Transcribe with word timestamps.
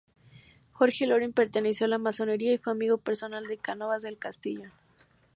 Jorge 0.71 1.05
Loring 1.05 1.31
perteneció 1.31 1.85
a 1.85 1.87
la 1.87 1.99
masonería 1.99 2.51
y 2.55 2.57
fue 2.57 2.73
amigo 2.73 2.97
personal 2.97 3.45
de 3.45 3.57
Cánovas 3.59 4.01
del 4.01 4.17
Castillo. 4.17 4.71